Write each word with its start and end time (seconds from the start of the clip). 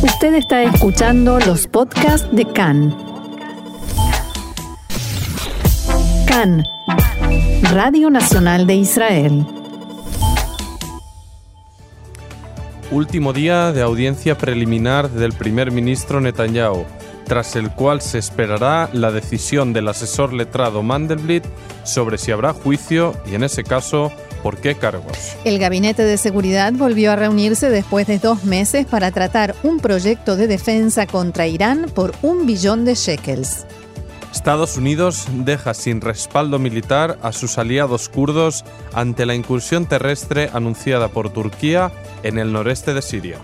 Usted 0.00 0.34
está 0.34 0.62
escuchando 0.62 1.40
los 1.40 1.66
podcasts 1.66 2.28
de 2.30 2.44
CAN. 2.44 2.96
CAN, 6.28 6.64
Radio 7.72 8.08
Nacional 8.08 8.68
de 8.68 8.76
Israel. 8.76 9.44
Último 12.92 13.32
día 13.32 13.72
de 13.72 13.82
audiencia 13.82 14.38
preliminar 14.38 15.10
del 15.10 15.32
primer 15.32 15.72
ministro 15.72 16.20
Netanyahu, 16.20 16.84
tras 17.24 17.56
el 17.56 17.72
cual 17.72 18.00
se 18.00 18.18
esperará 18.18 18.88
la 18.92 19.10
decisión 19.10 19.72
del 19.72 19.88
asesor 19.88 20.32
letrado 20.32 20.84
Mandelblit 20.84 21.44
sobre 21.82 22.18
si 22.18 22.30
habrá 22.30 22.52
juicio 22.52 23.16
y, 23.26 23.34
en 23.34 23.42
ese 23.42 23.64
caso, 23.64 24.12
¿Por 24.42 24.58
qué 24.58 24.74
cargos? 24.74 25.36
El 25.44 25.58
Gabinete 25.58 26.04
de 26.04 26.16
Seguridad 26.16 26.72
volvió 26.72 27.12
a 27.12 27.16
reunirse 27.16 27.70
después 27.70 28.06
de 28.06 28.18
dos 28.18 28.44
meses 28.44 28.86
para 28.86 29.10
tratar 29.10 29.54
un 29.62 29.80
proyecto 29.80 30.36
de 30.36 30.46
defensa 30.46 31.06
contra 31.06 31.46
Irán 31.46 31.86
por 31.94 32.14
un 32.22 32.46
billón 32.46 32.84
de 32.84 32.94
shekels. 32.94 33.66
Estados 34.32 34.76
Unidos 34.76 35.26
deja 35.32 35.74
sin 35.74 36.00
respaldo 36.00 36.58
militar 36.58 37.18
a 37.22 37.32
sus 37.32 37.58
aliados 37.58 38.08
kurdos 38.08 38.64
ante 38.92 39.26
la 39.26 39.34
incursión 39.34 39.86
terrestre 39.86 40.50
anunciada 40.52 41.08
por 41.08 41.30
Turquía 41.30 41.90
en 42.22 42.38
el 42.38 42.52
noreste 42.52 42.94
de 42.94 43.02
Siria. 43.02 43.38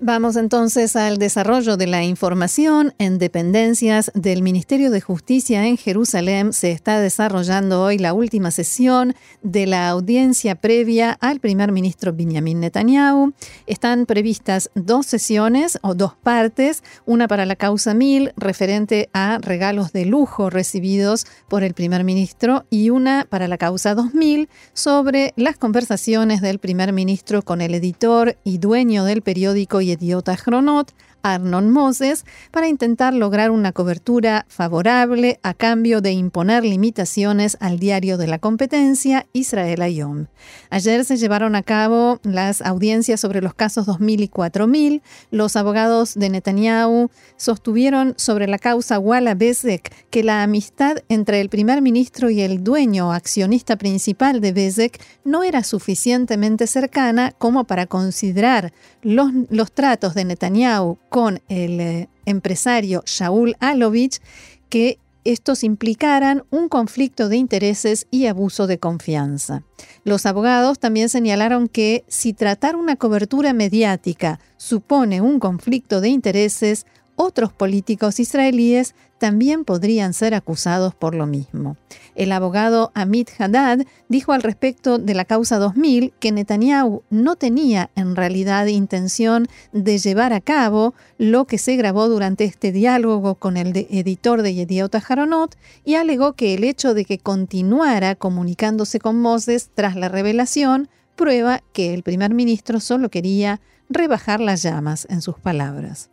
Vamos 0.00 0.36
entonces 0.36 0.94
al 0.94 1.18
desarrollo 1.18 1.76
de 1.76 1.88
la 1.88 2.04
información. 2.04 2.94
En 2.98 3.18
dependencias 3.18 4.12
del 4.14 4.42
Ministerio 4.42 4.92
de 4.92 5.00
Justicia 5.00 5.66
en 5.66 5.76
Jerusalén 5.76 6.52
se 6.52 6.70
está 6.70 7.00
desarrollando 7.00 7.82
hoy 7.82 7.98
la 7.98 8.12
última 8.12 8.52
sesión 8.52 9.16
de 9.42 9.66
la 9.66 9.88
audiencia 9.88 10.54
previa 10.54 11.18
al 11.20 11.40
primer 11.40 11.72
ministro 11.72 12.12
Benjamin 12.12 12.60
Netanyahu. 12.60 13.32
Están 13.66 14.06
previstas 14.06 14.70
dos 14.76 15.06
sesiones 15.06 15.80
o 15.82 15.96
dos 15.96 16.14
partes, 16.14 16.84
una 17.04 17.26
para 17.26 17.44
la 17.44 17.56
causa 17.56 17.92
1000 17.92 18.34
referente 18.36 19.10
a 19.12 19.38
regalos 19.38 19.92
de 19.92 20.04
lujo 20.04 20.48
recibidos 20.48 21.26
por 21.48 21.64
el 21.64 21.74
primer 21.74 22.04
ministro 22.04 22.66
y 22.70 22.90
una 22.90 23.26
para 23.28 23.48
la 23.48 23.58
causa 23.58 23.96
2000 23.96 24.48
sobre 24.74 25.34
las 25.34 25.56
conversaciones 25.56 26.40
del 26.40 26.60
primer 26.60 26.92
ministro 26.92 27.42
con 27.42 27.60
el 27.60 27.74
editor 27.74 28.36
y 28.44 28.58
dueño 28.58 29.02
del 29.02 29.22
periódico 29.22 29.87
je 29.88 29.96
2 29.96 30.36
χρονών 30.36 30.84
Arnon 31.22 31.70
Moses 31.70 32.24
para 32.50 32.68
intentar 32.68 33.14
lograr 33.14 33.50
una 33.50 33.72
cobertura 33.72 34.46
favorable 34.48 35.38
a 35.42 35.54
cambio 35.54 36.00
de 36.00 36.12
imponer 36.12 36.64
limitaciones 36.64 37.56
al 37.60 37.78
diario 37.78 38.18
de 38.18 38.26
la 38.26 38.38
competencia 38.38 39.26
Israel 39.32 39.82
Ayom. 39.82 40.26
Ayer 40.70 41.04
se 41.04 41.16
llevaron 41.16 41.54
a 41.54 41.62
cabo 41.62 42.20
las 42.22 42.62
audiencias 42.62 43.20
sobre 43.20 43.42
los 43.42 43.54
casos 43.54 43.86
2000 43.86 44.22
y 44.22 44.28
4000. 44.28 45.02
Los 45.30 45.56
abogados 45.56 46.14
de 46.14 46.28
Netanyahu 46.30 47.10
sostuvieron 47.36 48.14
sobre 48.16 48.46
la 48.46 48.58
causa 48.58 48.98
Walla 48.98 49.34
Bezek 49.34 50.08
que 50.10 50.22
la 50.22 50.42
amistad 50.42 50.98
entre 51.08 51.40
el 51.40 51.48
primer 51.48 51.82
ministro 51.82 52.30
y 52.30 52.40
el 52.40 52.64
dueño 52.64 53.12
accionista 53.12 53.76
principal 53.76 54.40
de 54.40 54.52
Bezek 54.52 55.00
no 55.24 55.42
era 55.42 55.62
suficientemente 55.62 56.66
cercana 56.66 57.32
como 57.38 57.64
para 57.64 57.86
considerar 57.86 58.72
los, 59.02 59.30
los 59.50 59.72
tratos 59.72 60.14
de 60.14 60.24
Netanyahu 60.24 60.98
con 61.18 61.42
el 61.48 61.80
eh, 61.80 62.08
empresario 62.26 63.02
Shaul 63.04 63.56
Alovich 63.58 64.20
que 64.68 65.00
estos 65.24 65.64
implicaran 65.64 66.44
un 66.50 66.68
conflicto 66.68 67.28
de 67.28 67.36
intereses 67.36 68.06
y 68.12 68.26
abuso 68.26 68.68
de 68.68 68.78
confianza. 68.78 69.64
Los 70.04 70.26
abogados 70.26 70.78
también 70.78 71.08
señalaron 71.08 71.66
que 71.66 72.04
si 72.06 72.34
tratar 72.34 72.76
una 72.76 72.94
cobertura 72.94 73.52
mediática 73.52 74.38
supone 74.58 75.20
un 75.20 75.40
conflicto 75.40 76.00
de 76.00 76.10
intereses, 76.10 76.86
otros 77.20 77.52
políticos 77.52 78.20
israelíes 78.20 78.94
también 79.18 79.64
podrían 79.64 80.14
ser 80.14 80.34
acusados 80.34 80.94
por 80.94 81.16
lo 81.16 81.26
mismo. 81.26 81.76
El 82.14 82.30
abogado 82.30 82.92
Amit 82.94 83.28
Haddad 83.36 83.80
dijo 84.08 84.32
al 84.32 84.42
respecto 84.42 84.98
de 84.98 85.14
la 85.14 85.24
causa 85.24 85.58
2000 85.58 86.12
que 86.20 86.30
Netanyahu 86.30 87.02
no 87.10 87.34
tenía 87.34 87.90
en 87.96 88.14
realidad 88.14 88.66
intención 88.66 89.48
de 89.72 89.98
llevar 89.98 90.32
a 90.32 90.40
cabo 90.40 90.94
lo 91.18 91.44
que 91.44 91.58
se 91.58 91.74
grabó 91.74 92.08
durante 92.08 92.44
este 92.44 92.70
diálogo 92.70 93.34
con 93.34 93.56
el 93.56 93.76
editor 93.76 94.42
de 94.42 94.54
Yediot 94.54 94.94
Haronot 94.94 95.56
y 95.84 95.96
alegó 95.96 96.34
que 96.34 96.54
el 96.54 96.62
hecho 96.62 96.94
de 96.94 97.04
que 97.04 97.18
continuara 97.18 98.14
comunicándose 98.14 99.00
con 99.00 99.20
Moses 99.20 99.70
tras 99.74 99.96
la 99.96 100.08
revelación 100.08 100.88
prueba 101.16 101.62
que 101.72 101.94
el 101.94 102.04
primer 102.04 102.32
ministro 102.32 102.78
solo 102.78 103.08
quería 103.08 103.60
rebajar 103.88 104.38
las 104.38 104.62
llamas 104.62 105.08
en 105.10 105.20
sus 105.20 105.36
palabras. 105.36 106.10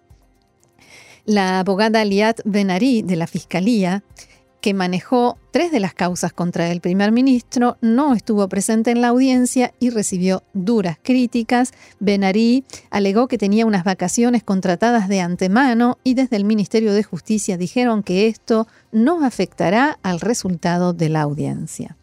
La 1.25 1.59
abogada 1.59 2.05
Liat 2.05 2.41
Benari 2.45 3.01
de 3.01 3.15
la 3.15 3.25
Fiscalía, 3.25 4.03
que 4.61 4.75
manejó 4.75 5.39
tres 5.51 5.71
de 5.71 5.79
las 5.79 5.95
causas 5.95 6.33
contra 6.33 6.71
el 6.71 6.81
primer 6.81 7.11
ministro, 7.11 7.77
no 7.81 8.13
estuvo 8.13 8.47
presente 8.47 8.91
en 8.91 9.01
la 9.01 9.07
audiencia 9.07 9.73
y 9.79 9.89
recibió 9.89 10.43
duras 10.53 10.97
críticas. 11.01 11.73
Benari 11.99 12.63
alegó 12.91 13.27
que 13.27 13.39
tenía 13.39 13.65
unas 13.65 13.83
vacaciones 13.83 14.43
contratadas 14.43 15.09
de 15.09 15.21
antemano 15.21 15.97
y 16.03 16.13
desde 16.13 16.35
el 16.35 16.45
Ministerio 16.45 16.93
de 16.93 17.01
Justicia 17.01 17.57
dijeron 17.57 18.03
que 18.03 18.27
esto 18.27 18.67
no 18.91 19.25
afectará 19.25 19.97
al 20.03 20.19
resultado 20.19 20.93
de 20.93 21.09
la 21.09 21.21
audiencia. 21.21 21.97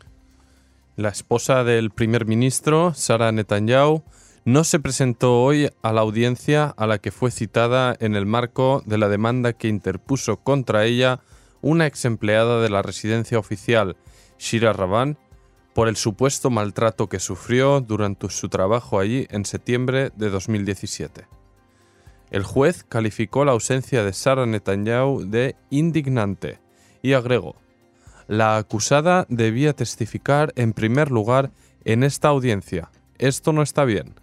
La 0.96 1.10
esposa 1.10 1.62
del 1.62 1.90
primer 1.90 2.26
ministro, 2.26 2.92
Sara 2.92 3.30
Netanyahu, 3.30 4.02
no 4.44 4.64
se 4.64 4.80
presentó 4.80 5.40
hoy 5.42 5.70
a 5.82 5.92
la 5.92 6.00
audiencia 6.00 6.74
a 6.76 6.86
la 6.86 6.98
que 6.98 7.12
fue 7.12 7.30
citada 7.30 7.96
en 8.00 8.16
el 8.16 8.26
marco 8.26 8.82
de 8.86 8.98
la 8.98 9.08
demanda 9.08 9.52
que 9.52 9.68
interpuso 9.68 10.38
contra 10.38 10.84
ella 10.84 11.20
una 11.60 11.86
ex 11.86 12.04
empleada 12.04 12.60
de 12.60 12.68
la 12.68 12.82
residencia 12.82 13.38
oficial, 13.38 13.96
Shira 14.38 14.72
Raban, 14.72 15.16
por 15.74 15.88
el 15.88 15.96
supuesto 15.96 16.50
maltrato 16.50 17.08
que 17.08 17.20
sufrió 17.20 17.80
durante 17.80 18.28
su 18.30 18.48
trabajo 18.48 18.98
allí 18.98 19.26
en 19.30 19.44
septiembre 19.44 20.10
de 20.16 20.28
2017. 20.28 21.26
El 22.30 22.42
juez 22.42 22.82
calificó 22.82 23.44
la 23.44 23.52
ausencia 23.52 24.02
de 24.04 24.12
Sara 24.12 24.44
Netanyahu 24.44 25.24
de 25.24 25.54
indignante 25.70 26.60
y 27.00 27.12
agregó, 27.12 27.56
la 28.26 28.56
acusada 28.56 29.26
debía 29.28 29.72
testificar 29.72 30.52
en 30.56 30.72
primer 30.72 31.10
lugar 31.10 31.52
en 31.84 32.02
esta 32.02 32.28
audiencia. 32.28 32.90
Esto 33.18 33.52
no 33.52 33.62
está 33.62 33.84
bien. 33.84 34.21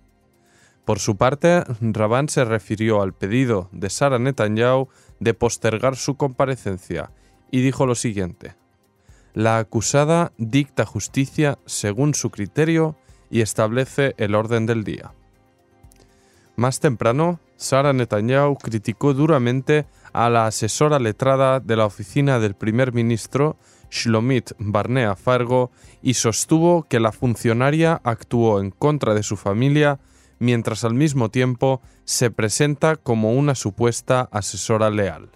Por 0.85 0.99
su 0.99 1.17
parte, 1.17 1.63
Rabán 1.81 2.29
se 2.29 2.45
refirió 2.45 3.01
al 3.01 3.13
pedido 3.13 3.69
de 3.71 3.89
Sara 3.89 4.19
Netanyahu 4.19 4.89
de 5.19 5.33
postergar 5.33 5.95
su 5.95 6.15
comparecencia 6.15 7.11
y 7.51 7.61
dijo 7.61 7.85
lo 7.85 7.95
siguiente: 7.95 8.55
La 9.33 9.57
acusada 9.57 10.31
dicta 10.37 10.85
justicia 10.85 11.59
según 11.65 12.15
su 12.15 12.31
criterio 12.31 12.95
y 13.29 13.41
establece 13.41 14.15
el 14.17 14.33
orden 14.35 14.65
del 14.65 14.83
día. 14.83 15.13
Más 16.55 16.79
temprano, 16.79 17.39
Sara 17.55 17.93
Netanyahu 17.93 18.57
criticó 18.57 19.13
duramente 19.13 19.85
a 20.11 20.29
la 20.29 20.47
asesora 20.47 20.99
letrada 20.99 21.59
de 21.59 21.75
la 21.75 21.85
oficina 21.85 22.39
del 22.39 22.55
primer 22.55 22.93
ministro, 22.93 23.57
Shlomit 23.91 24.51
Barnea 24.57 25.15
Fargo, 25.15 25.71
y 26.01 26.15
sostuvo 26.15 26.83
que 26.83 26.99
la 26.99 27.11
funcionaria 27.11 28.01
actuó 28.03 28.59
en 28.59 28.71
contra 28.71 29.13
de 29.13 29.23
su 29.23 29.37
familia 29.37 29.99
mientras 30.39 30.83
al 30.83 30.93
mismo 30.93 31.29
tiempo 31.29 31.81
se 32.05 32.31
presenta 32.31 32.95
como 32.95 33.33
una 33.33 33.55
supuesta 33.55 34.29
asesora 34.31 34.89
leal. 34.89 35.29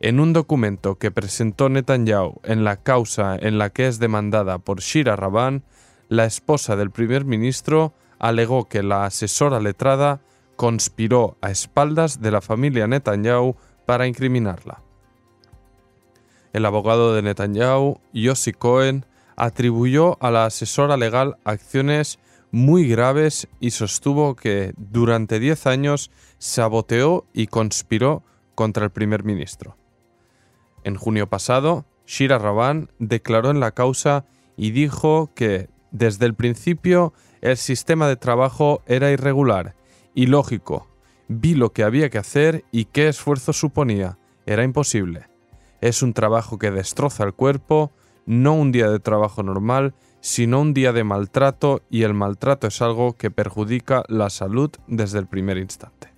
En 0.00 0.20
un 0.20 0.32
documento 0.32 0.96
que 0.96 1.10
presentó 1.10 1.68
Netanyahu 1.68 2.40
en 2.44 2.64
la 2.64 2.76
causa 2.76 3.36
en 3.36 3.58
la 3.58 3.70
que 3.70 3.86
es 3.86 3.98
demandada 3.98 4.58
por 4.58 4.80
Shira 4.80 5.16
Raban, 5.16 5.64
la 6.08 6.24
esposa 6.24 6.76
del 6.76 6.90
primer 6.90 7.24
ministro 7.24 7.92
alegó 8.18 8.68
que 8.68 8.82
la 8.82 9.04
asesora 9.04 9.60
letrada 9.60 10.20
conspiró 10.56 11.36
a 11.40 11.50
espaldas 11.50 12.20
de 12.20 12.30
la 12.30 12.40
familia 12.40 12.86
Netanyahu 12.86 13.56
para 13.86 14.06
incriminarla. 14.06 14.82
El 16.52 16.64
abogado 16.64 17.14
de 17.14 17.22
Netanyahu, 17.22 18.00
Yossi 18.12 18.52
Cohen, 18.52 19.04
atribuyó 19.36 20.16
a 20.20 20.30
la 20.30 20.46
asesora 20.46 20.96
legal 20.96 21.36
acciones 21.44 22.18
muy 22.50 22.88
graves 22.88 23.48
y 23.60 23.70
sostuvo 23.70 24.34
que 24.34 24.72
durante 24.76 25.38
10 25.38 25.66
años 25.66 26.10
saboteó 26.38 27.26
y 27.32 27.46
conspiró 27.46 28.22
contra 28.54 28.84
el 28.84 28.90
primer 28.90 29.24
ministro. 29.24 29.76
En 30.84 30.96
junio 30.96 31.28
pasado, 31.28 31.84
Shira 32.06 32.38
Raban 32.38 32.90
declaró 32.98 33.50
en 33.50 33.60
la 33.60 33.72
causa 33.72 34.24
y 34.56 34.70
dijo 34.70 35.30
que 35.34 35.68
desde 35.90 36.26
el 36.26 36.34
principio 36.34 37.12
el 37.40 37.56
sistema 37.56 38.08
de 38.08 38.16
trabajo 38.16 38.82
era 38.86 39.10
irregular, 39.10 39.76
ilógico, 40.14 40.88
vi 41.28 41.54
lo 41.54 41.72
que 41.72 41.84
había 41.84 42.10
que 42.10 42.18
hacer 42.18 42.64
y 42.72 42.86
qué 42.86 43.08
esfuerzo 43.08 43.52
suponía, 43.52 44.18
era 44.46 44.64
imposible. 44.64 45.28
Es 45.80 46.02
un 46.02 46.14
trabajo 46.14 46.58
que 46.58 46.70
destroza 46.70 47.24
el 47.24 47.34
cuerpo, 47.34 47.92
no 48.26 48.54
un 48.54 48.72
día 48.72 48.90
de 48.90 48.98
trabajo 48.98 49.42
normal, 49.42 49.94
sino 50.20 50.60
un 50.60 50.74
día 50.74 50.92
de 50.92 51.04
maltrato 51.04 51.82
y 51.90 52.02
el 52.02 52.14
maltrato 52.14 52.66
es 52.66 52.82
algo 52.82 53.14
que 53.14 53.30
perjudica 53.30 54.04
la 54.08 54.30
salud 54.30 54.70
desde 54.86 55.18
el 55.18 55.26
primer 55.26 55.58
instante. 55.58 56.08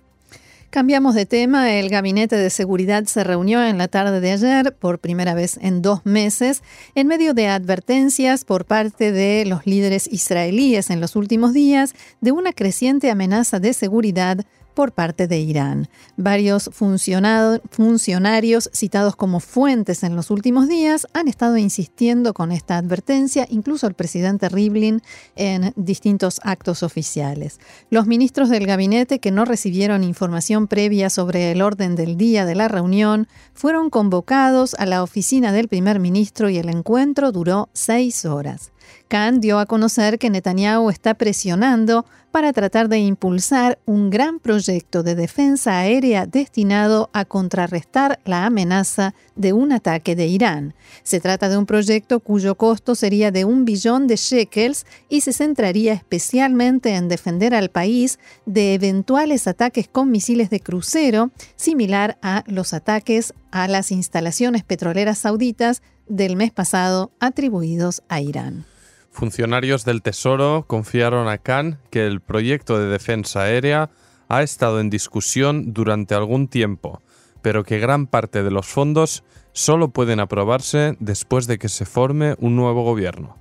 Cambiamos 0.71 1.15
de 1.15 1.25
tema. 1.25 1.73
El 1.73 1.89
Gabinete 1.89 2.37
de 2.37 2.49
Seguridad 2.49 3.03
se 3.03 3.25
reunió 3.25 3.61
en 3.61 3.77
la 3.77 3.89
tarde 3.89 4.21
de 4.21 4.31
ayer, 4.31 4.73
por 4.73 4.99
primera 4.99 5.33
vez 5.33 5.59
en 5.61 5.81
dos 5.81 6.05
meses, 6.05 6.63
en 6.95 7.07
medio 7.07 7.33
de 7.33 7.49
advertencias 7.49 8.45
por 8.45 8.63
parte 8.63 9.11
de 9.11 9.43
los 9.45 9.65
líderes 9.65 10.07
israelíes 10.07 10.89
en 10.89 11.01
los 11.01 11.17
últimos 11.17 11.51
días 11.51 11.93
de 12.21 12.31
una 12.31 12.53
creciente 12.53 13.11
amenaza 13.11 13.59
de 13.59 13.73
seguridad 13.73 14.45
por 14.73 14.91
parte 14.91 15.27
de 15.27 15.39
Irán. 15.39 15.89
Varios 16.17 16.69
funcionarios 16.73 18.69
citados 18.73 19.15
como 19.15 19.39
fuentes 19.39 20.03
en 20.03 20.15
los 20.15 20.31
últimos 20.31 20.67
días 20.67 21.07
han 21.13 21.27
estado 21.27 21.57
insistiendo 21.57 22.33
con 22.33 22.51
esta 22.51 22.77
advertencia, 22.77 23.47
incluso 23.49 23.87
el 23.87 23.93
presidente 23.93 24.49
Rivlin 24.49 25.01
en 25.35 25.73
distintos 25.75 26.39
actos 26.43 26.83
oficiales. 26.83 27.59
Los 27.89 28.07
ministros 28.07 28.49
del 28.49 28.65
gabinete 28.65 29.19
que 29.19 29.31
no 29.31 29.45
recibieron 29.45 30.03
información 30.03 30.67
previa 30.67 31.09
sobre 31.09 31.51
el 31.51 31.61
orden 31.61 31.95
del 31.95 32.17
día 32.17 32.45
de 32.45 32.55
la 32.55 32.67
reunión 32.67 33.27
fueron 33.53 33.89
convocados 33.89 34.75
a 34.75 34.85
la 34.85 35.03
oficina 35.03 35.51
del 35.51 35.67
primer 35.67 35.99
ministro 35.99 36.49
y 36.49 36.57
el 36.57 36.69
encuentro 36.69 37.31
duró 37.31 37.69
seis 37.73 38.25
horas. 38.25 38.70
Khan 39.07 39.41
dio 39.41 39.59
a 39.59 39.65
conocer 39.65 40.19
que 40.19 40.29
Netanyahu 40.29 40.89
está 40.89 41.13
presionando 41.13 42.05
para 42.31 42.53
tratar 42.53 42.87
de 42.87 42.99
impulsar 42.99 43.77
un 43.85 44.09
gran 44.09 44.39
proyecto 44.39 45.03
de 45.03 45.15
defensa 45.15 45.79
aérea 45.79 46.25
destinado 46.25 47.09
a 47.13 47.25
contrarrestar 47.25 48.19
la 48.25 48.45
amenaza 48.45 49.13
de 49.35 49.53
un 49.53 49.73
ataque 49.73 50.15
de 50.15 50.27
Irán. 50.27 50.73
Se 51.03 51.19
trata 51.19 51.49
de 51.49 51.57
un 51.57 51.65
proyecto 51.65 52.21
cuyo 52.21 52.55
costo 52.55 52.95
sería 52.95 53.31
de 53.31 53.45
un 53.45 53.65
billón 53.65 54.07
de 54.07 54.15
shekels 54.15 54.85
y 55.09 55.21
se 55.21 55.33
centraría 55.33 55.93
especialmente 55.93 56.95
en 56.95 57.09
defender 57.09 57.53
al 57.53 57.69
país 57.69 58.17
de 58.45 58.73
eventuales 58.73 59.47
ataques 59.47 59.87
con 59.89 60.09
misiles 60.09 60.49
de 60.49 60.61
crucero, 60.61 61.31
similar 61.55 62.17
a 62.21 62.43
los 62.47 62.73
ataques 62.73 63.33
a 63.51 63.67
las 63.67 63.91
instalaciones 63.91 64.63
petroleras 64.63 65.19
sauditas 65.19 65.81
del 66.07 66.35
mes 66.35 66.51
pasado 66.51 67.11
atribuidos 67.19 68.03
a 68.09 68.21
Irán. 68.21 68.65
Funcionarios 69.11 69.83
del 69.83 70.01
Tesoro 70.01 70.65
confiaron 70.67 71.27
a 71.27 71.37
Khan 71.37 71.79
que 71.89 72.07
el 72.07 72.21
proyecto 72.21 72.79
de 72.79 72.87
defensa 72.87 73.41
aérea 73.43 73.89
ha 74.29 74.43
estado 74.43 74.79
en 74.79 74.89
discusión 74.89 75.73
durante 75.73 76.15
algún 76.15 76.47
tiempo, 76.47 77.01
pero 77.41 77.63
que 77.63 77.79
gran 77.79 78.07
parte 78.07 78.43
de 78.43 78.51
los 78.51 78.67
fondos 78.67 79.23
solo 79.51 79.89
pueden 79.89 80.21
aprobarse 80.21 80.95
después 80.99 81.47
de 81.47 81.59
que 81.59 81.67
se 81.67 81.85
forme 81.85 82.35
un 82.39 82.55
nuevo 82.55 82.83
gobierno. 82.83 83.35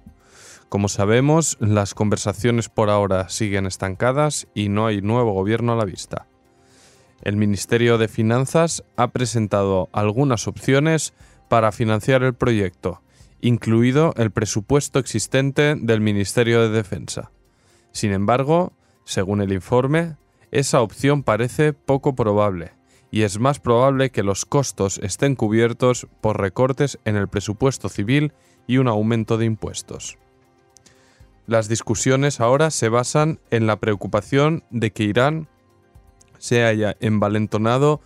Como 0.69 0.89
sabemos, 0.89 1.57
las 1.61 1.95
conversaciones 1.95 2.69
por 2.69 2.91
ahora 2.91 3.29
siguen 3.29 3.67
estancadas 3.67 4.47
y 4.55 4.69
no 4.69 4.87
hay 4.87 5.01
nuevo 5.01 5.33
gobierno 5.33 5.73
a 5.73 5.77
la 5.77 5.85
vista. 5.85 6.27
El 7.23 7.37
Ministerio 7.37 7.99
de 7.99 8.09
Finanzas 8.09 8.83
ha 8.97 9.09
presentado 9.09 9.89
algunas 9.93 10.49
opciones 10.49 11.13
para 11.51 11.73
financiar 11.73 12.23
el 12.23 12.33
proyecto, 12.33 13.03
incluido 13.41 14.15
el 14.17 14.31
presupuesto 14.31 15.01
existente 15.01 15.75
del 15.75 16.01
Ministerio 16.01 16.63
de 16.63 16.69
Defensa. 16.69 17.33
Sin 17.91 18.13
embargo, 18.13 18.73
según 19.05 19.41
el 19.41 19.53
informe, 19.53 20.15
esa 20.53 20.81
opción 20.81 21.25
parece 21.25 21.73
poco 21.73 22.15
probable, 22.15 22.71
y 23.11 23.23
es 23.23 23.41
más 23.41 23.59
probable 23.59 24.11
que 24.11 24.23
los 24.23 24.45
costos 24.45 24.99
estén 24.99 25.35
cubiertos 25.35 26.07
por 26.21 26.41
recortes 26.41 27.01
en 27.05 27.17
el 27.17 27.27
presupuesto 27.27 27.89
civil 27.89 28.33
y 28.69 28.77
un 28.77 28.87
aumento 28.87 29.37
de 29.37 29.47
impuestos. 29.47 30.19
Las 31.49 31.67
discusiones 31.67 32.39
ahora 32.39 32.71
se 32.71 32.89
basan 32.89 33.41
en 33.51 33.67
la 33.67 33.81
preocupación 33.81 34.63
de 34.71 34.93
que 34.93 35.03
Irán 35.03 35.49
se 36.39 36.63
haya 36.63 36.97
envalentonado 37.01 38.01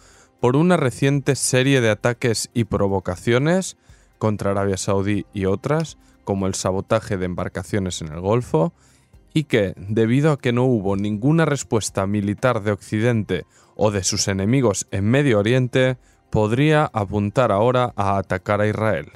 por 0.44 0.56
una 0.56 0.76
reciente 0.76 1.36
serie 1.36 1.80
de 1.80 1.88
ataques 1.88 2.50
y 2.52 2.64
provocaciones 2.64 3.78
contra 4.18 4.50
Arabia 4.50 4.76
Saudí 4.76 5.24
y 5.32 5.46
otras, 5.46 5.96
como 6.24 6.46
el 6.46 6.52
sabotaje 6.52 7.16
de 7.16 7.24
embarcaciones 7.24 8.02
en 8.02 8.08
el 8.08 8.20
Golfo, 8.20 8.74
y 9.32 9.44
que, 9.44 9.72
debido 9.78 10.32
a 10.32 10.38
que 10.38 10.52
no 10.52 10.64
hubo 10.64 10.96
ninguna 10.96 11.46
respuesta 11.46 12.06
militar 12.06 12.62
de 12.62 12.72
Occidente 12.72 13.46
o 13.74 13.90
de 13.90 14.04
sus 14.04 14.28
enemigos 14.28 14.86
en 14.90 15.06
Medio 15.06 15.38
Oriente, 15.38 15.96
podría 16.28 16.90
apuntar 16.92 17.50
ahora 17.50 17.94
a 17.96 18.18
atacar 18.18 18.60
a 18.60 18.68
Israel. 18.68 19.12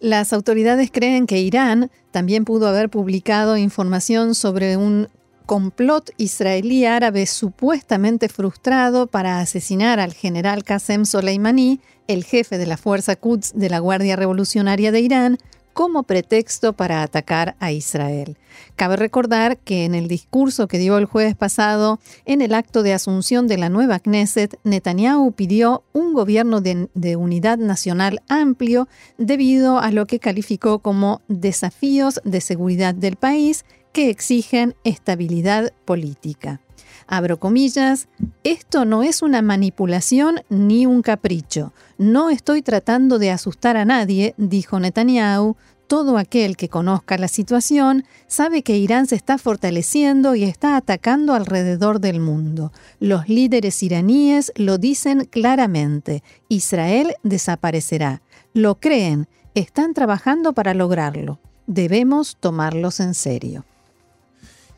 Las 0.00 0.32
autoridades 0.32 0.90
creen 0.90 1.26
que 1.26 1.40
Irán 1.40 1.90
también 2.10 2.46
pudo 2.46 2.68
haber 2.68 2.88
publicado 2.88 3.58
información 3.58 4.34
sobre 4.34 4.78
un 4.78 5.10
complot 5.50 6.10
israelí 6.16 6.84
árabe 6.84 7.26
supuestamente 7.26 8.28
frustrado 8.28 9.08
para 9.08 9.40
asesinar 9.40 9.98
al 9.98 10.14
general 10.14 10.62
Qasem 10.62 11.04
Soleimani, 11.04 11.80
el 12.06 12.22
jefe 12.22 12.56
de 12.56 12.66
la 12.66 12.76
Fuerza 12.76 13.16
Quds 13.16 13.54
de 13.56 13.68
la 13.68 13.80
Guardia 13.80 14.14
Revolucionaria 14.14 14.92
de 14.92 15.00
Irán, 15.00 15.38
como 15.72 16.04
pretexto 16.04 16.74
para 16.74 17.02
atacar 17.02 17.56
a 17.58 17.72
Israel. 17.72 18.36
Cabe 18.76 18.94
recordar 18.94 19.58
que 19.58 19.84
en 19.84 19.96
el 19.96 20.06
discurso 20.06 20.68
que 20.68 20.78
dio 20.78 20.98
el 20.98 21.06
jueves 21.06 21.34
pasado, 21.34 21.98
en 22.26 22.42
el 22.42 22.54
acto 22.54 22.84
de 22.84 22.92
asunción 22.92 23.48
de 23.48 23.58
la 23.58 23.70
nueva 23.70 23.98
Knesset, 23.98 24.56
Netanyahu 24.62 25.32
pidió 25.32 25.82
un 25.92 26.12
gobierno 26.12 26.60
de, 26.60 26.88
de, 26.94 27.16
unidad 27.16 27.58
nacional 27.58 28.22
amplio 28.28 28.86
debido 29.18 29.80
a 29.80 29.90
lo 29.90 30.06
que 30.06 30.20
calificó 30.20 30.78
como 30.78 31.22
desafíos 31.26 32.20
de 32.24 32.40
seguridad 32.40 32.94
del 32.94 33.16
país 33.16 33.64
que 33.92 34.10
exigen 34.10 34.74
estabilidad 34.84 35.72
política. 35.84 36.60
Abro 37.06 37.40
comillas, 37.40 38.06
esto 38.44 38.84
no 38.84 39.02
es 39.02 39.20
una 39.22 39.42
manipulación 39.42 40.42
ni 40.48 40.86
un 40.86 41.02
capricho. 41.02 41.72
No 41.98 42.30
estoy 42.30 42.62
tratando 42.62 43.18
de 43.18 43.32
asustar 43.32 43.76
a 43.76 43.84
nadie, 43.84 44.34
dijo 44.36 44.78
Netanyahu. 44.78 45.56
Todo 45.88 46.18
aquel 46.18 46.56
que 46.56 46.68
conozca 46.68 47.18
la 47.18 47.26
situación 47.26 48.04
sabe 48.28 48.62
que 48.62 48.78
Irán 48.78 49.08
se 49.08 49.16
está 49.16 49.38
fortaleciendo 49.38 50.36
y 50.36 50.44
está 50.44 50.76
atacando 50.76 51.34
alrededor 51.34 51.98
del 51.98 52.20
mundo. 52.20 52.72
Los 53.00 53.28
líderes 53.28 53.82
iraníes 53.82 54.52
lo 54.54 54.78
dicen 54.78 55.24
claramente. 55.24 56.22
Israel 56.48 57.16
desaparecerá. 57.24 58.22
Lo 58.54 58.78
creen. 58.78 59.26
Están 59.56 59.94
trabajando 59.94 60.52
para 60.52 60.74
lograrlo. 60.74 61.40
Debemos 61.66 62.36
tomarlos 62.38 63.00
en 63.00 63.14
serio. 63.14 63.64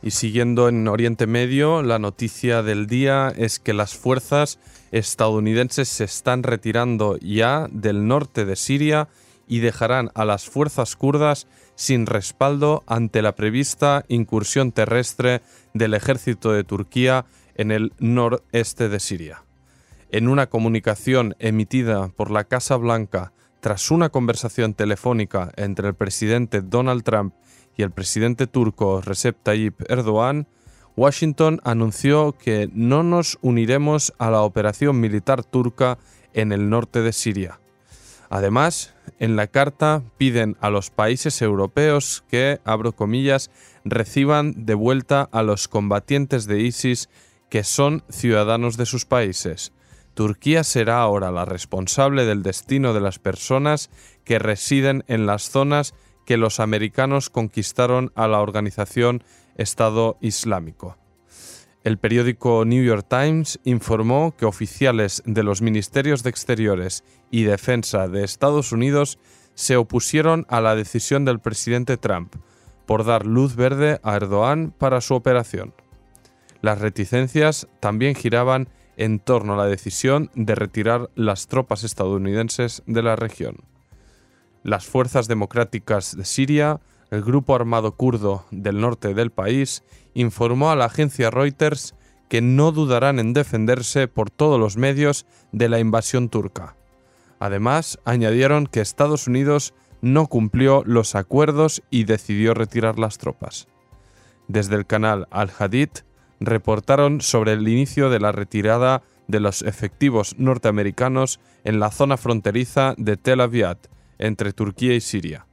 Y 0.02 0.10
siguiendo 0.10 0.68
en 0.68 0.88
Oriente 0.88 1.28
Medio, 1.28 1.82
la 1.82 2.00
noticia 2.00 2.62
del 2.64 2.88
día 2.88 3.32
es 3.36 3.60
que 3.60 3.72
las 3.72 3.94
fuerzas 3.94 4.58
estadounidenses 4.90 5.88
se 5.88 6.04
están 6.04 6.42
retirando 6.42 7.18
ya 7.18 7.68
del 7.70 8.08
norte 8.08 8.44
de 8.44 8.56
Siria 8.56 9.08
y 9.46 9.60
dejarán 9.60 10.10
a 10.14 10.24
las 10.24 10.46
fuerzas 10.48 10.96
kurdas 10.96 11.46
sin 11.76 12.06
respaldo 12.06 12.82
ante 12.86 13.22
la 13.22 13.36
prevista 13.36 14.04
incursión 14.08 14.72
terrestre 14.72 15.40
del 15.72 15.94
ejército 15.94 16.52
de 16.52 16.64
Turquía 16.64 17.26
en 17.54 17.70
el 17.70 17.92
noreste 17.98 18.88
de 18.88 18.98
Siria. 18.98 19.44
En 20.10 20.26
una 20.28 20.48
comunicación 20.48 21.36
emitida 21.38 22.08
por 22.08 22.30
la 22.30 22.44
Casa 22.44 22.76
Blanca 22.76 23.32
tras 23.60 23.92
una 23.92 24.08
conversación 24.08 24.74
telefónica 24.74 25.52
entre 25.56 25.88
el 25.88 25.94
presidente 25.94 26.60
Donald 26.60 27.04
Trump 27.04 27.34
y 27.76 27.82
el 27.82 27.90
presidente 27.90 28.46
turco 28.46 29.00
Recep 29.00 29.36
Tayyip 29.42 29.90
Erdogan, 29.90 30.46
Washington 30.96 31.60
anunció 31.64 32.32
que 32.32 32.68
no 32.72 33.02
nos 33.02 33.38
uniremos 33.40 34.12
a 34.18 34.30
la 34.30 34.42
operación 34.42 35.00
militar 35.00 35.42
turca 35.42 35.98
en 36.34 36.52
el 36.52 36.68
norte 36.68 37.00
de 37.00 37.12
Siria. 37.12 37.60
Además, 38.28 38.94
en 39.18 39.36
la 39.36 39.46
carta 39.46 40.02
piden 40.16 40.56
a 40.60 40.70
los 40.70 40.90
países 40.90 41.42
europeos 41.42 42.24
que, 42.28 42.60
abro 42.64 42.92
comillas, 42.92 43.50
reciban 43.84 44.64
de 44.64 44.74
vuelta 44.74 45.28
a 45.32 45.42
los 45.42 45.68
combatientes 45.68 46.46
de 46.46 46.60
ISIS 46.60 47.08
que 47.50 47.64
son 47.64 48.02
ciudadanos 48.08 48.78
de 48.78 48.86
sus 48.86 49.04
países. 49.04 49.72
Turquía 50.14 50.64
será 50.64 51.00
ahora 51.00 51.30
la 51.30 51.44
responsable 51.44 52.24
del 52.24 52.42
destino 52.42 52.94
de 52.94 53.00
las 53.00 53.18
personas 53.18 53.90
que 54.24 54.38
residen 54.38 55.04
en 55.08 55.26
las 55.26 55.50
zonas 55.50 55.94
que 56.24 56.36
los 56.36 56.60
americanos 56.60 57.30
conquistaron 57.30 58.12
a 58.14 58.28
la 58.28 58.40
organización 58.40 59.22
Estado 59.56 60.16
Islámico. 60.20 60.96
El 61.84 61.98
periódico 61.98 62.64
New 62.64 62.84
York 62.84 63.06
Times 63.08 63.58
informó 63.64 64.36
que 64.36 64.46
oficiales 64.46 65.22
de 65.26 65.42
los 65.42 65.62
Ministerios 65.62 66.22
de 66.22 66.30
Exteriores 66.30 67.02
y 67.30 67.42
Defensa 67.42 68.06
de 68.06 68.22
Estados 68.22 68.70
Unidos 68.70 69.18
se 69.54 69.76
opusieron 69.76 70.46
a 70.48 70.60
la 70.60 70.76
decisión 70.76 71.24
del 71.24 71.40
presidente 71.40 71.96
Trump 71.96 72.36
por 72.86 73.04
dar 73.04 73.26
luz 73.26 73.56
verde 73.56 74.00
a 74.02 74.14
Erdogan 74.14 74.72
para 74.76 75.00
su 75.00 75.14
operación. 75.14 75.74
Las 76.60 76.80
reticencias 76.80 77.66
también 77.80 78.14
giraban 78.14 78.68
en 78.96 79.18
torno 79.18 79.54
a 79.54 79.56
la 79.56 79.66
decisión 79.66 80.30
de 80.34 80.54
retirar 80.54 81.10
las 81.16 81.48
tropas 81.48 81.82
estadounidenses 81.82 82.82
de 82.86 83.02
la 83.02 83.16
región. 83.16 83.56
Las 84.62 84.86
fuerzas 84.86 85.28
democráticas 85.28 86.16
de 86.16 86.24
Siria 86.24 86.80
el 87.12 87.22
grupo 87.22 87.54
armado 87.54 87.92
kurdo 87.92 88.46
del 88.50 88.80
norte 88.80 89.12
del 89.12 89.30
país 89.30 89.84
informó 90.14 90.70
a 90.70 90.76
la 90.76 90.86
agencia 90.86 91.30
Reuters 91.30 91.94
que 92.30 92.40
no 92.40 92.72
dudarán 92.72 93.18
en 93.18 93.34
defenderse 93.34 94.08
por 94.08 94.30
todos 94.30 94.58
los 94.58 94.78
medios 94.78 95.26
de 95.52 95.68
la 95.68 95.78
invasión 95.78 96.30
turca. 96.30 96.74
Además, 97.38 97.98
añadieron 98.06 98.66
que 98.66 98.80
Estados 98.80 99.26
Unidos 99.26 99.74
no 100.00 100.26
cumplió 100.26 100.84
los 100.86 101.14
acuerdos 101.14 101.82
y 101.90 102.04
decidió 102.04 102.54
retirar 102.54 102.98
las 102.98 103.18
tropas. 103.18 103.68
Desde 104.48 104.76
el 104.76 104.86
canal 104.86 105.28
Al 105.30 105.52
Hadith 105.58 106.06
reportaron 106.40 107.20
sobre 107.20 107.52
el 107.52 107.68
inicio 107.68 108.08
de 108.08 108.20
la 108.20 108.32
retirada 108.32 109.02
de 109.28 109.38
los 109.38 109.60
efectivos 109.60 110.34
norteamericanos 110.38 111.40
en 111.64 111.78
la 111.78 111.90
zona 111.90 112.16
fronteriza 112.16 112.94
de 112.96 113.18
Tel 113.18 113.42
Aviv, 113.42 113.76
entre 114.22 114.52
Turquía 114.52 114.94
y 114.94 115.00
Siria. 115.00 115.46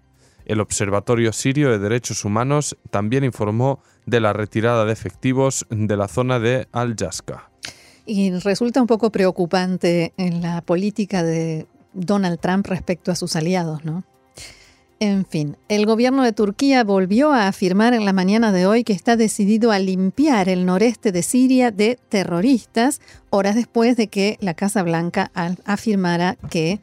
El 0.45 0.61
Observatorio 0.61 1.33
Sirio 1.33 1.69
de 1.69 1.79
Derechos 1.79 2.25
Humanos 2.25 2.77
también 2.89 3.23
informó 3.23 3.81
de 4.05 4.19
la 4.19 4.33
retirada 4.33 4.85
de 4.85 4.93
efectivos 4.93 5.65
de 5.69 5.97
la 5.97 6.07
zona 6.07 6.39
de 6.39 6.67
Al-Jaska. 6.71 7.51
Y 8.05 8.31
resulta 8.31 8.81
un 8.81 8.88
poco 8.88 9.11
preocupante 9.11 10.13
en 10.17 10.41
la 10.41 10.61
política 10.61 11.21
de 11.21 11.67
Donald 11.93 12.39
Trump 12.39 12.65
respecto 12.65 13.11
a 13.11 13.15
sus 13.15 13.35
aliados, 13.35 13.85
¿no? 13.85 14.03
En 15.01 15.25
fin, 15.25 15.55
el 15.69 15.85
gobierno 15.85 16.23
de 16.23 16.33
Turquía 16.33 16.83
volvió 16.83 17.31
a 17.31 17.47
afirmar 17.47 17.93
en 17.93 18.03
la 18.03 18.11
mañana 18.11 18.51
de 18.51 18.65
hoy 18.65 18.83
que 18.83 18.91
está 18.91 19.15
decidido 19.15 19.71
a 19.71 19.79
limpiar 19.79 20.49
el 20.49 20.65
noreste 20.65 21.13
de 21.13 21.23
Siria 21.23 21.71
de 21.71 21.97
terroristas, 22.09 22.99
horas 23.29 23.55
después 23.55 23.95
de 23.95 24.07
que 24.07 24.38
la 24.41 24.55
Casa 24.55 24.83
Blanca 24.83 25.31
afirmara 25.63 26.35
que 26.49 26.81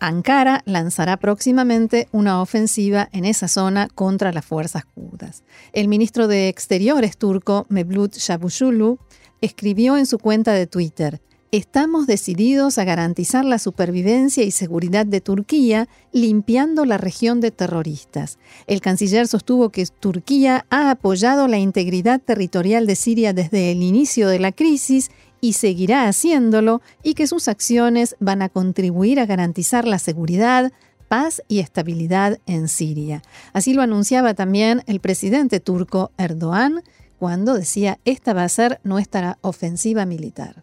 Ankara 0.00 0.62
lanzará 0.64 1.18
próximamente 1.18 2.08
una 2.10 2.40
ofensiva 2.40 3.08
en 3.12 3.24
esa 3.24 3.48
zona 3.48 3.88
contra 3.94 4.32
las 4.32 4.44
fuerzas 4.44 4.84
kurdas. 4.86 5.44
El 5.72 5.88
ministro 5.88 6.26
de 6.26 6.48
Exteriores 6.48 7.16
turco, 7.16 7.66
Mevlut 7.68 8.16
Çavuşoğlu, 8.16 8.98
escribió 9.40 9.96
en 9.96 10.06
su 10.06 10.18
cuenta 10.18 10.52
de 10.52 10.66
Twitter, 10.66 11.20
Estamos 11.52 12.06
decididos 12.06 12.78
a 12.78 12.84
garantizar 12.84 13.44
la 13.44 13.58
supervivencia 13.58 14.44
y 14.44 14.52
seguridad 14.52 15.04
de 15.04 15.20
Turquía, 15.20 15.88
limpiando 16.12 16.84
la 16.84 16.96
región 16.96 17.40
de 17.40 17.50
terroristas. 17.50 18.38
El 18.68 18.80
canciller 18.80 19.26
sostuvo 19.26 19.70
que 19.70 19.84
Turquía 19.86 20.64
ha 20.70 20.92
apoyado 20.92 21.48
la 21.48 21.58
integridad 21.58 22.20
territorial 22.20 22.86
de 22.86 22.94
Siria 22.94 23.32
desde 23.32 23.72
el 23.72 23.82
inicio 23.82 24.28
de 24.28 24.38
la 24.38 24.52
crisis 24.52 25.10
y 25.40 25.54
seguirá 25.54 26.06
haciéndolo 26.08 26.82
y 27.02 27.14
que 27.14 27.26
sus 27.26 27.48
acciones 27.48 28.16
van 28.20 28.42
a 28.42 28.48
contribuir 28.48 29.20
a 29.20 29.26
garantizar 29.26 29.86
la 29.86 29.98
seguridad, 29.98 30.72
paz 31.08 31.42
y 31.48 31.58
estabilidad 31.60 32.38
en 32.46 32.68
Siria. 32.68 33.22
Así 33.52 33.74
lo 33.74 33.82
anunciaba 33.82 34.34
también 34.34 34.82
el 34.86 35.00
presidente 35.00 35.60
turco 35.60 36.12
Erdogan 36.18 36.82
cuando 37.18 37.54
decía 37.54 37.98
esta 38.04 38.32
va 38.32 38.44
a 38.44 38.48
ser 38.48 38.80
nuestra 38.84 39.38
ofensiva 39.42 40.06
militar. 40.06 40.62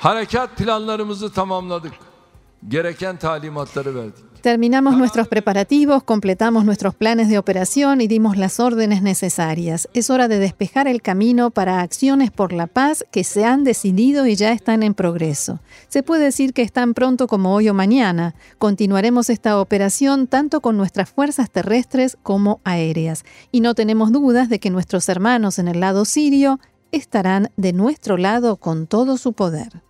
Harekat 0.00 0.56
planlarımızı 0.56 1.32
tamamladık. 1.32 1.92
Gereken 2.68 3.16
talimatları 3.16 3.94
verdik. 3.94 4.29
Terminamos 4.42 4.96
nuestros 4.96 5.28
preparativos, 5.28 6.02
completamos 6.02 6.64
nuestros 6.64 6.94
planes 6.94 7.28
de 7.28 7.36
operación 7.36 8.00
y 8.00 8.08
dimos 8.08 8.38
las 8.38 8.58
órdenes 8.58 9.02
necesarias. 9.02 9.86
Es 9.92 10.08
hora 10.08 10.28
de 10.28 10.38
despejar 10.38 10.88
el 10.88 11.02
camino 11.02 11.50
para 11.50 11.82
acciones 11.82 12.30
por 12.30 12.54
la 12.54 12.66
paz 12.66 13.04
que 13.12 13.22
se 13.22 13.44
han 13.44 13.64
decidido 13.64 14.26
y 14.26 14.36
ya 14.36 14.52
están 14.52 14.82
en 14.82 14.94
progreso. 14.94 15.60
Se 15.88 16.02
puede 16.02 16.24
decir 16.24 16.54
que 16.54 16.62
están 16.62 16.94
pronto 16.94 17.26
como 17.26 17.52
hoy 17.54 17.68
o 17.68 17.74
mañana. 17.74 18.34
Continuaremos 18.56 19.28
esta 19.28 19.60
operación 19.60 20.26
tanto 20.26 20.62
con 20.62 20.78
nuestras 20.78 21.10
fuerzas 21.10 21.50
terrestres 21.50 22.16
como 22.22 22.60
aéreas. 22.64 23.24
Y 23.52 23.60
no 23.60 23.74
tenemos 23.74 24.10
dudas 24.10 24.48
de 24.48 24.58
que 24.58 24.70
nuestros 24.70 25.10
hermanos 25.10 25.58
en 25.58 25.68
el 25.68 25.80
lado 25.80 26.06
sirio 26.06 26.60
estarán 26.92 27.50
de 27.58 27.74
nuestro 27.74 28.16
lado 28.16 28.56
con 28.56 28.86
todo 28.86 29.18
su 29.18 29.34
poder. 29.34 29.82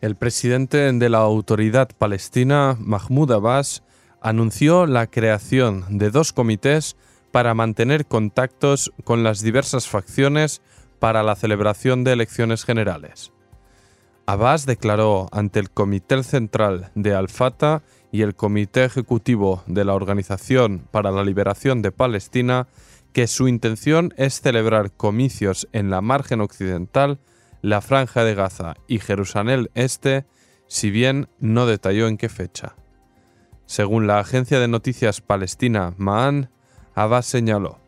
El 0.00 0.14
presidente 0.14 0.92
de 0.92 1.08
la 1.08 1.18
autoridad 1.18 1.88
palestina, 1.98 2.76
Mahmoud 2.78 3.32
Abbas, 3.32 3.82
anunció 4.20 4.86
la 4.86 5.08
creación 5.08 5.98
de 5.98 6.10
dos 6.10 6.32
comités 6.32 6.96
para 7.32 7.52
mantener 7.54 8.06
contactos 8.06 8.92
con 9.02 9.24
las 9.24 9.42
diversas 9.42 9.88
facciones 9.88 10.62
para 11.00 11.24
la 11.24 11.34
celebración 11.34 12.04
de 12.04 12.12
elecciones 12.12 12.64
generales. 12.64 13.32
Abbas 14.26 14.66
declaró 14.66 15.28
ante 15.32 15.58
el 15.58 15.70
Comité 15.70 16.22
Central 16.22 16.92
de 16.94 17.16
Al-Fatah 17.16 17.82
y 18.12 18.22
el 18.22 18.36
Comité 18.36 18.84
Ejecutivo 18.84 19.64
de 19.66 19.84
la 19.84 19.94
Organización 19.94 20.86
para 20.92 21.10
la 21.10 21.24
Liberación 21.24 21.82
de 21.82 21.90
Palestina 21.90 22.68
que 23.12 23.26
su 23.26 23.48
intención 23.48 24.14
es 24.16 24.40
celebrar 24.40 24.92
comicios 24.92 25.66
en 25.72 25.90
la 25.90 26.02
margen 26.02 26.40
occidental 26.40 27.18
la 27.62 27.80
Franja 27.80 28.24
de 28.24 28.34
Gaza 28.34 28.74
y 28.86 28.98
Jerusalén 28.98 29.70
Este, 29.74 30.26
si 30.66 30.90
bien 30.90 31.28
no 31.38 31.66
detalló 31.66 32.08
en 32.08 32.16
qué 32.16 32.28
fecha. 32.28 32.76
Según 33.66 34.06
la 34.06 34.18
agencia 34.18 34.60
de 34.60 34.68
noticias 34.68 35.20
palestina 35.20 35.94
Ma'an, 35.96 36.50
Abbas 36.94 37.26
señaló, 37.26 37.80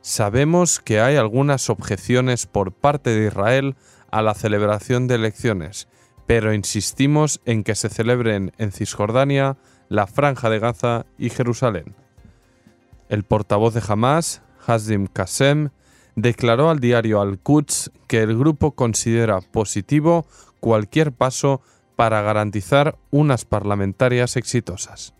Sabemos 0.00 0.80
que 0.80 1.00
hay 1.00 1.16
algunas 1.16 1.70
objeciones 1.70 2.46
por 2.46 2.72
parte 2.72 3.10
de 3.10 3.26
Israel 3.26 3.76
a 4.10 4.22
la 4.22 4.34
celebración 4.34 5.06
de 5.06 5.16
elecciones, 5.16 5.88
pero 6.26 6.54
insistimos 6.54 7.40
en 7.44 7.64
que 7.64 7.74
se 7.74 7.88
celebren 7.88 8.52
en 8.58 8.72
Cisjordania, 8.72 9.56
la 9.88 10.06
Franja 10.06 10.50
de 10.50 10.58
Gaza 10.58 11.06
y 11.18 11.30
Jerusalén. 11.30 11.96
El 13.08 13.24
portavoz 13.24 13.74
de 13.74 13.82
Hamas, 13.86 14.42
Hazim 14.66 15.06
Qasem, 15.06 15.70
declaró 16.20 16.68
al 16.68 16.80
diario 16.80 17.20
Al-Quds 17.20 17.92
que 18.08 18.22
el 18.22 18.36
grupo 18.36 18.72
considera 18.72 19.40
positivo 19.40 20.26
cualquier 20.58 21.12
paso 21.12 21.62
para 21.94 22.22
garantizar 22.22 22.98
unas 23.10 23.44
parlamentarias 23.44 24.36
exitosas. 24.36 25.14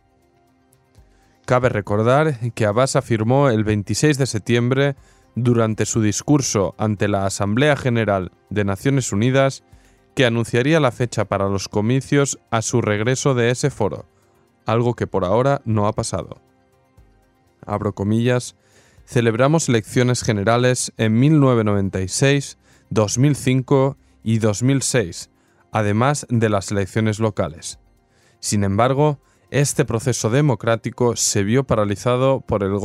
Cabe 1.47 1.69
recordar 1.69 2.53
que 2.53 2.67
Abbas 2.67 2.97
afirmó 2.97 3.49
el 3.49 3.65
26 3.65 4.19
de 4.19 4.27
septiembre, 4.27 4.97
durante 5.35 5.87
su 5.87 6.03
discurso 6.03 6.75
ante 6.79 7.07
la 7.07 7.25
Asamblea 7.25 7.77
General 7.77 8.33
de 8.51 8.65
Naciones 8.65 9.13
Unidas, 9.13 9.63
que 10.17 10.27
anunciaría 10.27 10.81
la 10.81 10.91
fecha 10.91 11.27
para 11.27 11.49
los 11.49 11.69
comicios 11.69 12.41
a 12.51 12.61
su 12.61 12.81
regreso 12.81 13.35
de 13.35 13.51
ese 13.51 13.71
foro, 13.71 14.07
algo 14.67 14.95
que 14.95 15.07
por 15.07 15.25
ahora 15.25 15.63
no 15.65 15.87
ha 15.87 15.93
pasado. 15.93 16.41
Abro 17.65 17.95
comillas, 17.95 18.57
celebramos 19.09 19.71
elecciones 19.71 20.23
generales 20.23 20.93
en 20.99 21.19
1996, 21.19 22.59
2005 22.91 23.97
y 24.23 24.39
2006, 24.39 25.31
además 25.73 26.27
de 26.29 26.51
las 26.51 26.71
elecciones 26.71 27.19
locales. 27.19 27.79
Sin 28.39 28.65
embargo, 28.65 29.19
este 29.51 29.87
proceso 29.87 30.29
democrático 30.29 31.17
se 31.17 31.43
vio 31.43 31.65
paralizado 31.65 32.43
por 32.43 32.63
el 32.63 32.79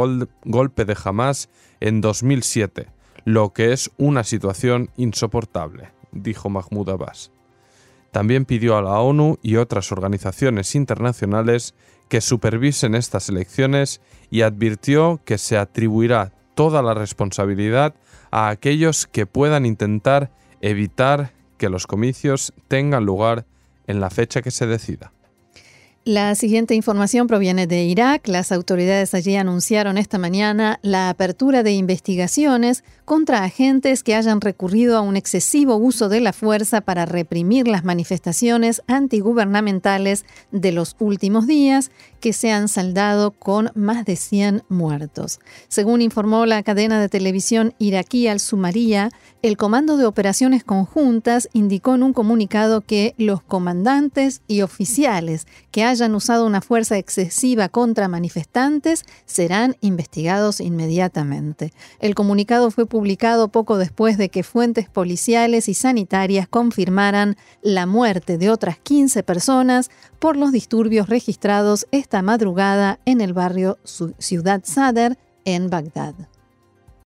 golpe 0.46 0.86
de 0.86 0.98
Hamas 1.04 1.50
en 1.82 2.00
2007, 2.00 2.88
lo 3.26 3.52
que 3.52 3.74
es 3.74 3.92
una 3.98 4.24
situación 4.24 4.92
insoportable, 4.96 5.90
dijo 6.14 6.50
Mahmoud 6.50 6.90
Abbas. 6.90 7.34
También 8.12 8.46
pidió 8.46 8.78
a 8.78 8.82
la 8.82 9.00
ONU 9.00 9.40
y 9.42 9.58
otras 9.58 9.92
organizaciones 9.92 10.74
internacionales 10.76 11.74
que 12.14 12.22
supervisen 12.22 12.94
estas 12.94 13.28
elecciones 13.30 14.00
y 14.30 14.44
advirtió 14.44 15.20
que 15.26 15.40
se 15.40 15.58
atribuirá 15.58 16.32
toda 16.54 16.84
la 16.84 16.94
responsabilidad 16.94 17.96
a 18.30 18.50
aquellos 18.50 19.08
que 19.08 19.26
puedan 19.26 19.66
intentar 19.66 20.30
evitar 20.62 21.34
que 21.58 21.70
los 21.70 21.88
comicios 21.88 22.54
tengan 22.68 23.04
lugar 23.04 23.48
en 23.88 24.00
la 24.00 24.12
fecha 24.12 24.44
que 24.44 24.52
se 24.52 24.68
decida. 24.68 25.12
La 26.06 26.36
siguiente 26.36 26.76
información 26.76 27.28
proviene 27.28 27.66
de 27.66 27.86
Irak. 27.86 28.28
Las 28.28 28.52
autoridades 28.52 29.14
allí 29.14 29.38
anunciaron 29.38 29.98
esta 29.98 30.18
mañana 30.18 30.78
la 30.82 31.08
apertura 31.08 31.64
de 31.64 31.72
investigaciones 31.72 32.84
contra 33.06 33.46
agentes 33.46 34.04
que 34.04 34.14
hayan 34.14 34.42
recurrido 34.42 34.98
a 34.98 35.02
un 35.02 35.16
excesivo 35.16 35.78
uso 35.78 36.10
de 36.10 36.20
la 36.20 36.34
fuerza 36.34 36.82
para 36.82 37.06
reprimir 37.06 37.70
las 37.70 37.86
manifestaciones 37.86 38.82
antigubernamentales 38.88 40.26
de 40.52 40.74
los 40.74 40.98
últimos 41.00 41.48
días, 41.48 41.90
que 42.20 42.34
se 42.34 42.52
han 42.52 42.68
saldado 42.68 43.32
con 43.32 43.72
más 43.74 44.04
de 44.04 44.18
100 44.18 44.64
muertos. 44.68 45.40
Según 45.70 46.02
informó 46.02 46.46
la 46.46 46.64
cadena 46.64 47.00
de 47.00 47.08
televisión 47.08 47.76
iraquí 47.80 48.28
Al-Sumaría, 48.28 49.10
el 49.42 49.56
Comando 49.58 49.98
de 49.98 50.06
Operaciones 50.06 50.64
Conjuntas 50.66 51.50
indicó 51.54 51.96
en 51.96 52.04
un 52.04 52.14
comunicado 52.14 52.82
que 52.82 53.14
los 53.18 53.42
comandantes 53.42 54.42
y 54.48 54.62
oficiales 54.62 55.48
que 55.72 55.84
hayan 55.94 56.16
usado 56.16 56.46
una 56.46 56.62
fuerza 56.62 56.98
excesiva 56.98 57.70
contra 57.70 58.08
manifestantes 58.08 59.06
serán 59.26 59.78
investigados 59.80 60.60
inmediatamente. 60.60 61.72
El 62.00 62.16
comunicado 62.16 62.72
fue 62.72 62.86
publicado 62.86 63.50
poco 63.50 63.78
después 63.78 64.18
de 64.18 64.30
que 64.30 64.44
fuentes 64.44 64.90
policiales 64.90 65.70
y 65.70 65.76
sanitarias 65.76 66.48
confirmaran 66.48 67.38
la 67.62 67.86
muerte 67.86 68.38
de 68.38 68.50
otras 68.50 68.78
15 68.80 69.24
personas 69.24 69.92
por 70.20 70.36
los 70.36 70.52
disturbios 70.52 71.08
registrados 71.08 71.88
esta 71.92 72.22
madrugada 72.22 73.00
en 73.06 73.22
el 73.22 73.34
barrio 73.34 73.78
Ciudad 74.18 74.62
Sadr 74.64 75.18
en 75.46 75.70
Bagdad. 75.70 76.16